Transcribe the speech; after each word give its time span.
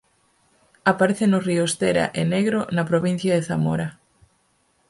Aparece 0.91 1.25
nos 1.27 1.45
ríos 1.49 1.75
Tera 1.81 2.05
e 2.21 2.23
Negro 2.33 2.59
na 2.75 2.87
provincia 2.91 3.31
de 3.35 3.45
Zamora. 3.49 3.87